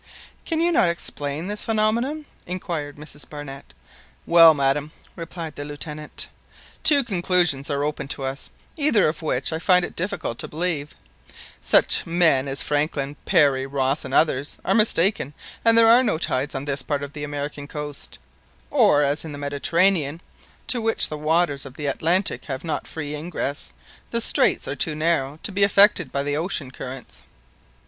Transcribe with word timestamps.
"Can 0.47 0.59
you 0.61 0.71
not 0.71 0.89
explain 0.89 1.45
this 1.45 1.63
phenomenon?" 1.63 2.25
inquired 2.47 2.95
Mrs 2.95 3.29
Barnett. 3.29 3.71
"Well, 4.25 4.55
madam," 4.55 4.89
replied 5.15 5.55
the 5.55 5.63
Lieutenant, 5.63 6.27
"two 6.81 7.03
conclusions 7.03 7.69
are 7.69 7.83
open 7.83 8.07
to 8.07 8.23
us, 8.23 8.49
either 8.77 9.07
of 9.07 9.21
which 9.21 9.53
I 9.53 9.59
find 9.59 9.85
it 9.85 9.95
difficult 9.95 10.39
to 10.39 10.47
believe; 10.47 10.95
such 11.61 12.07
men 12.07 12.47
as 12.47 12.63
Franklin, 12.63 13.15
Parry, 13.27 13.67
Ross, 13.67 14.03
and 14.03 14.11
others, 14.11 14.57
are 14.65 14.73
mistaken, 14.73 15.35
and 15.63 15.77
there 15.77 15.87
are 15.87 16.01
no 16.01 16.17
tides 16.17 16.55
on 16.55 16.65
this 16.65 16.81
part 16.81 17.03
of 17.03 17.13
the 17.13 17.23
American 17.23 17.67
coast; 17.67 18.17
or, 18.71 19.03
as 19.03 19.23
in 19.23 19.33
the 19.33 19.37
Mediterranean, 19.37 20.19
to 20.65 20.81
which 20.81 21.09
the 21.09 21.15
waters 21.19 21.63
of 21.63 21.75
the 21.75 21.85
Atlantic 21.85 22.45
have 22.45 22.63
not 22.63 22.87
free 22.87 23.13
ingress, 23.15 23.71
the 24.09 24.19
straits 24.19 24.67
are 24.67 24.75
too 24.75 24.95
narrow 24.95 25.37
to 25.43 25.51
be 25.51 25.63
affected 25.63 26.11
by 26.11 26.23
the 26.23 26.35
ocean 26.37 26.71
currents." 26.71 27.21